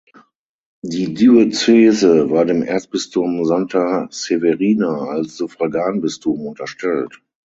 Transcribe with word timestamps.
Die 0.83 1.13
Diözese 1.13 2.31
war 2.31 2.45
dem 2.45 2.63
Erzbistum 2.63 3.45
Santa 3.45 4.07
Severina 4.09 4.97
als 5.11 5.37
Suffraganbistum 5.37 6.47
unterstellt. 6.47 7.21